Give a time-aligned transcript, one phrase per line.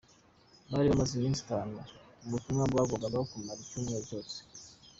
[0.71, 1.73] Bari bamaze iminsi itanu
[2.25, 4.37] mu butumwa bwagombaga kumara icyumweru cyose.